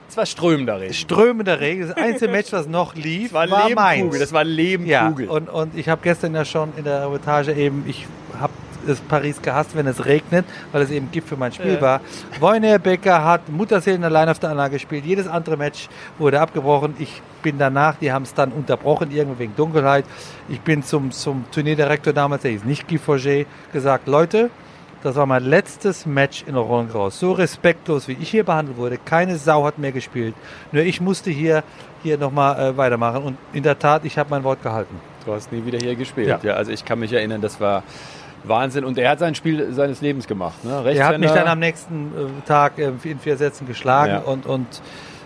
[0.09, 0.93] es war strömender Regen.
[0.93, 1.87] Strömender Regen.
[1.87, 4.19] Das einzige Match, was noch lief, das war, war meins.
[4.19, 5.25] Das war Lebenkugel.
[5.25, 8.05] Ja, und, und ich habe gestern ja schon in der Reportage eben, ich
[8.39, 8.53] habe
[8.87, 11.81] es Paris gehasst, wenn es regnet, weil es eben Gift für mein Spiel ja.
[11.81, 12.01] war.
[12.39, 15.05] Wojner Becker hat Mutterseelen allein auf der Anlage gespielt.
[15.05, 16.95] Jedes andere Match wurde abgebrochen.
[16.99, 20.05] Ich bin danach, die haben es dann unterbrochen, irgendwie wegen Dunkelheit.
[20.49, 24.49] Ich bin zum, zum Turnierdirektor damals, der hieß nicht Guy Forget, gesagt, Leute,
[25.03, 27.19] das war mein letztes Match in Roland Garros.
[27.19, 28.97] So respektlos, wie ich hier behandelt wurde.
[28.97, 30.33] Keine Sau hat mehr gespielt.
[30.71, 31.63] Nur ich musste hier,
[32.03, 33.21] hier nochmal äh, weitermachen.
[33.21, 34.95] Und in der Tat, ich habe mein Wort gehalten.
[35.25, 36.27] Du hast nie wieder hier gespielt.
[36.29, 36.39] Ja.
[36.41, 36.53] ja.
[36.53, 37.83] also ich kann mich erinnern, das war
[38.43, 38.85] Wahnsinn.
[38.85, 40.63] Und er hat sein Spiel seines Lebens gemacht.
[40.63, 40.83] Ne?
[40.93, 44.19] Er hat mich dann am nächsten äh, Tag äh, in vier Sätzen geschlagen ja.
[44.19, 44.67] und, und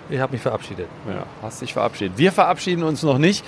[0.10, 0.88] Ich habe mich verabschiedet.
[1.08, 2.18] Ja, hast dich verabschiedet.
[2.18, 3.44] Wir verabschieden uns noch nicht.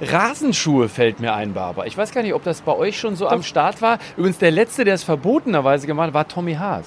[0.00, 1.86] Rasenschuhe fällt mir ein, Barbara.
[1.86, 3.98] Ich weiß gar nicht, ob das bei euch schon so am Start war.
[4.16, 6.86] Übrigens, der letzte, der es verbotenerweise gemacht hat, war Tommy Haas.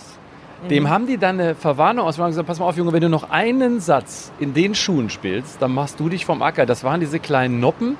[0.70, 3.10] Dem haben die dann eine Verwarnung ausgemacht und gesagt, pass mal auf, Junge, wenn du
[3.10, 6.68] noch einen Satz in den Schuhen spielst, dann machst du dich vom Acker.
[6.68, 7.98] Das waren diese kleinen Noppen,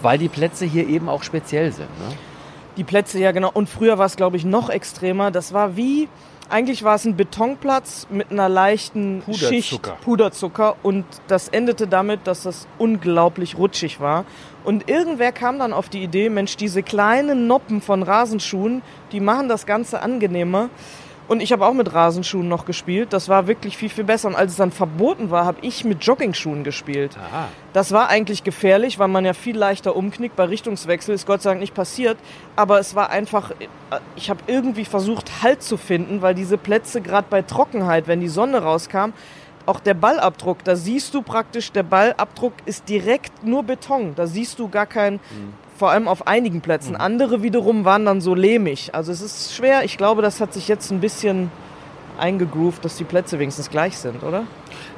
[0.00, 1.88] weil die Plätze hier eben auch speziell sind.
[1.98, 2.14] Ne?
[2.76, 3.50] Die Plätze, ja genau.
[3.52, 5.30] Und früher war es, glaube ich, noch extremer.
[5.30, 6.08] Das war wie,
[6.48, 9.48] eigentlich war es ein Betonplatz mit einer leichten Puderzucker.
[9.48, 10.76] Schicht Puderzucker.
[10.82, 14.24] Und das endete damit, dass das unglaublich rutschig war.
[14.64, 18.82] Und irgendwer kam dann auf die Idee, Mensch, diese kleinen Noppen von Rasenschuhen,
[19.12, 20.68] die machen das Ganze angenehmer.
[21.26, 23.12] Und ich habe auch mit Rasenschuhen noch gespielt.
[23.12, 24.28] Das war wirklich viel, viel besser.
[24.28, 27.16] Und als es dann verboten war, habe ich mit Joggingschuhen gespielt.
[27.16, 27.48] Aha.
[27.72, 30.36] Das war eigentlich gefährlich, weil man ja viel leichter umknickt.
[30.36, 32.18] Bei Richtungswechsel ist Gott sei Dank nicht passiert.
[32.56, 33.52] Aber es war einfach,
[34.16, 38.28] ich habe irgendwie versucht, Halt zu finden, weil diese Plätze gerade bei Trockenheit, wenn die
[38.28, 39.12] Sonne rauskam,
[39.66, 44.14] auch der Ballabdruck, da siehst du praktisch, der Ballabdruck ist direkt nur Beton.
[44.14, 45.20] Da siehst du gar keinen,
[45.76, 46.96] vor allem auf einigen Plätzen.
[46.96, 48.94] Andere wiederum waren dann so lehmig.
[48.94, 49.84] Also es ist schwer.
[49.84, 51.50] Ich glaube, das hat sich jetzt ein bisschen
[52.18, 54.44] eingegroovt, dass die Plätze wenigstens gleich sind, oder?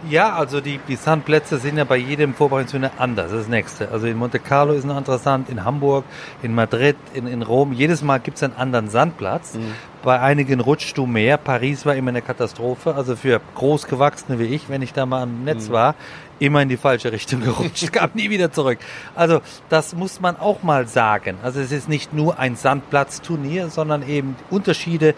[0.08, 3.30] Ja, also die, die Sandplätze sind ja bei jedem Vorbereitungsturnier anders.
[3.30, 3.90] Das das nächste.
[3.90, 6.04] Also in Monte Carlo ist ein anderer Sand, in Hamburg,
[6.42, 7.72] in Madrid, in, in Rom.
[7.72, 9.58] Jedes Mal gibt es einen anderen Sandplatz.
[10.02, 11.36] Bei einigen rutscht du mehr.
[11.36, 12.94] Paris war immer eine Katastrophe.
[12.94, 15.94] Also für Großgewachsene wie ich, wenn ich da mal am Netz war,
[16.38, 18.78] immer in die falsche Richtung gerutscht, kam nie wieder zurück.
[19.14, 21.36] Also das muss man auch mal sagen.
[21.42, 25.14] Also es ist nicht nur ein Sandplatzturnier, sondern eben Unterschiede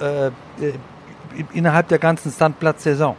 [0.00, 0.30] äh, äh,
[1.52, 3.16] innerhalb der ganzen Sandplatzsaison.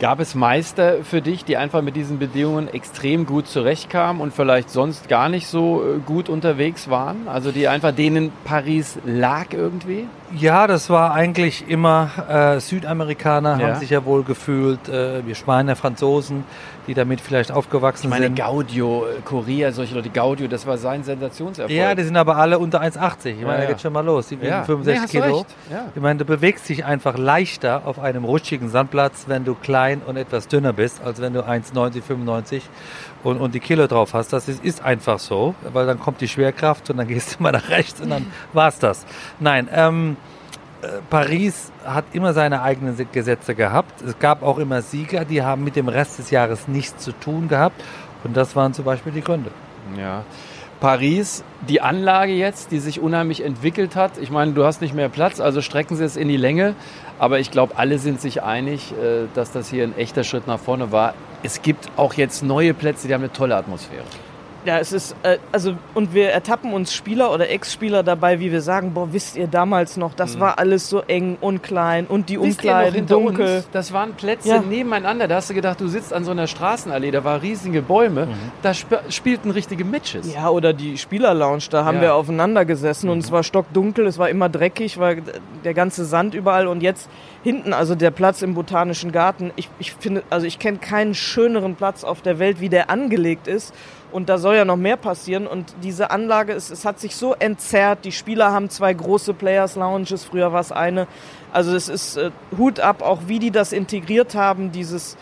[0.00, 4.70] Gab es Meister für dich, die einfach mit diesen Bedingungen extrem gut zurechtkamen und vielleicht
[4.70, 7.28] sonst gar nicht so äh, gut unterwegs waren?
[7.28, 10.06] Also die einfach denen Paris lag irgendwie?
[10.36, 13.66] Ja, das war eigentlich immer äh, Südamerikaner, Ja.
[13.68, 16.44] haben sich ja wohl gefühlt, äh, wir Spanier, Franzosen,
[16.86, 18.36] die damit vielleicht aufgewachsen Ich meine, sind.
[18.38, 21.76] Gaudio, äh, Korea, solche Leute, Gaudio, das war sein Sensationserfolg.
[21.76, 23.26] Ja, die sind aber alle unter 1,80.
[23.26, 23.60] Ich meine, ja.
[23.62, 24.28] da geht schon mal los.
[24.28, 24.62] Die wiegen Ja.
[24.64, 25.46] 65 Nee, Kilo.
[25.94, 30.16] Ich meine, du bewegst dich einfach leichter auf einem rutschigen Sandplatz, wenn du klein und
[30.16, 32.62] etwas dünner bist, als wenn du 1,90, 95
[33.24, 34.32] und, und die Kilo drauf hast.
[34.32, 37.52] Das ist, ist einfach so, weil dann kommt die Schwerkraft und dann gehst du mal
[37.52, 39.04] nach rechts und dann war's das.
[39.40, 40.19] Nein, ähm, äh,
[41.10, 44.02] Paris hat immer seine eigenen Se- Gesetze gehabt.
[44.02, 47.48] Es gab auch immer Sieger, die haben mit dem Rest des Jahres nichts zu tun
[47.48, 47.82] gehabt.
[48.24, 49.50] Und das waren zum Beispiel die Gründe.
[49.98, 50.24] Ja.
[50.80, 54.12] Paris, die Anlage jetzt, die sich unheimlich entwickelt hat.
[54.18, 56.74] Ich meine, du hast nicht mehr Platz, also strecken sie es in die Länge.
[57.18, 60.58] Aber ich glaube, alle sind sich einig, äh, dass das hier ein echter Schritt nach
[60.58, 61.12] vorne war.
[61.42, 64.04] Es gibt auch jetzt neue Plätze, die haben eine tolle Atmosphäre.
[64.66, 68.60] Ja, es ist, äh, also, und wir ertappen uns Spieler oder Ex-Spieler dabei, wie wir
[68.60, 72.36] sagen, boah, wisst ihr damals noch, das war alles so eng und klein und die
[72.36, 72.42] Mhm.
[72.42, 73.56] Wisst Umkleiden dunkel.
[73.56, 73.68] uns?
[73.72, 74.60] Das waren Plätze Ja.
[74.60, 75.28] nebeneinander.
[75.28, 78.28] Da hast du gedacht, du sitzt an so einer Straßenallee, da waren riesige Bäume.
[78.60, 80.34] Da sp spielten richtige Matches.
[80.34, 82.02] Ja, oder die Spielerlounge, da haben Ja.
[82.02, 85.14] wir aufeinander gesessen und es war stockdunkel, es war immer dreckig, war
[85.64, 87.08] der ganze Sand überall und jetzt
[87.42, 91.76] hinten, also der Platz im Botanischen Garten, ich, ich finde, also ich kenne keinen schöneren
[91.76, 93.72] Platz auf der Welt, wie der angelegt ist.
[94.12, 95.46] Und da soll ja noch mehr passieren.
[95.46, 98.04] Und diese Anlage, es, es hat sich so entzerrt.
[98.04, 101.06] Die Spieler haben zwei große Players Lounges, früher war es eine.
[101.52, 105.16] Also es ist äh, Hut ab, auch wie die das integriert haben, dieses,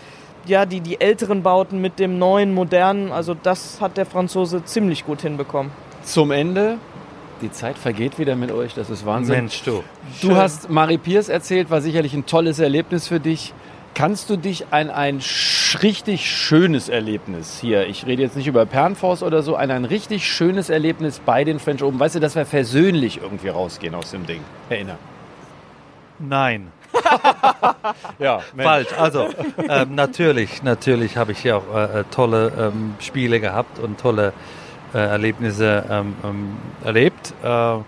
[0.46, 3.12] ja, die, die älteren Bauten mit dem neuen, modernen.
[3.12, 5.72] Also das hat der Franzose ziemlich gut hinbekommen.
[6.02, 6.78] Zum Ende.
[7.40, 9.36] Die Zeit vergeht wieder mit euch, das ist Wahnsinn.
[9.36, 9.84] Mensch, du.
[10.22, 13.54] Du hast Marie Pierce erzählt, war sicherlich ein tolles Erlebnis für dich.
[13.98, 15.20] Kannst du dich an ein
[15.82, 20.32] richtig schönes Erlebnis hier, ich rede jetzt nicht über Pernfors oder so, an ein richtig
[20.32, 24.24] schönes Erlebnis bei den French Open, weißt du, dass wir versöhnlich irgendwie rausgehen aus dem
[24.24, 24.98] Ding, erinnern?
[26.20, 26.70] Nein.
[28.20, 28.92] Ja, Falsch.
[28.96, 29.30] Also
[29.68, 34.32] ähm, natürlich, natürlich habe ich hier auch äh, äh, tolle ähm, Spiele gehabt und tolle
[34.94, 37.34] äh, Erlebnisse ähm, ähm, erlebt.
[37.42, 37.78] Äh,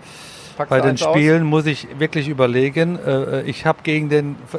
[0.69, 2.99] bei den Spielen muss ich wirklich überlegen.
[3.05, 4.57] Äh, ich habe gegen den äh,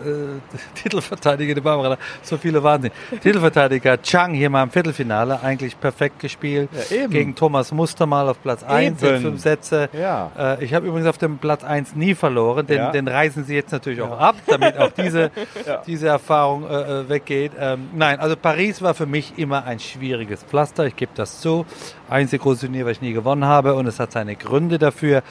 [0.83, 2.90] Titelverteidiger, der Barbara, so viele Wahnsinn.
[3.22, 6.68] Titelverteidiger Chang hier mal im Viertelfinale eigentlich perfekt gespielt.
[6.90, 7.07] Ja.
[7.07, 9.88] Gegen Thomas Muster mal auf Platz 1 in fünf Sätze.
[9.92, 10.31] Ja.
[10.38, 12.66] Äh, ich habe übrigens auf dem Platz 1 nie verloren.
[12.66, 12.90] Den, Ja.
[12.90, 15.31] den reißen sie jetzt natürlich auch ab, damit auch diese,
[15.87, 17.52] diese Erfahrung äh, äh, weggeht.
[17.59, 20.87] Ähm, nein, also Paris war für mich immer ein schwieriges Pflaster.
[20.87, 21.64] Ich gebe das zu.
[22.09, 25.22] Einzige große Turnier, was ich nie gewonnen habe und es hat seine Gründe dafür.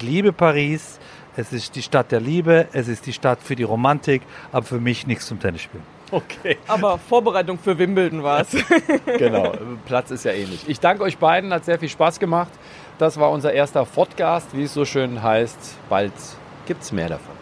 [0.00, 0.98] Ich liebe Paris.
[1.36, 2.68] Es ist die Stadt der Liebe.
[2.72, 5.84] Es ist die Stadt für die Romantik, aber für mich nichts zum Tennisspielen.
[6.10, 8.56] Okay, Aber Vorbereitung für Wimbledon war es.
[9.18, 9.52] genau.
[9.84, 10.64] Platz ist ja ähnlich.
[10.66, 12.50] Ich danke euch beiden, hat sehr viel Spaß gemacht.
[12.98, 15.76] Das war unser erster Podcast, wie es so schön heißt.
[15.90, 16.14] Bald
[16.66, 17.39] gibt's mehr davon.